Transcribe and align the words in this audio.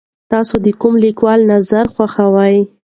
تاسو 0.31 0.55
د 0.65 0.67
کوم 0.81 0.93
لیکوال 1.05 1.39
نظر 1.51 1.85
خوښوئ؟ 1.93 2.57